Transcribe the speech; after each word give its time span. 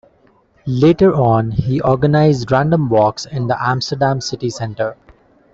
Later 0.65 1.13
on, 1.13 1.51
he 1.51 1.79
organized 1.79 2.51
random 2.51 2.89
walks 2.89 3.27
in 3.27 3.45
the 3.45 3.63
Amsterdam 3.63 4.19
City 4.19 4.49
Centre. 4.49 4.97